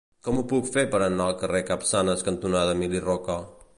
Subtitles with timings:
[0.27, 3.37] Com ho puc fer per anar al carrer Capçanes cantonada Emili Roca?